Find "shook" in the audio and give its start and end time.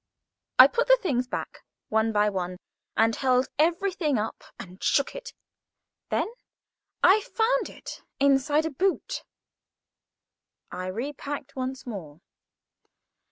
4.83-5.13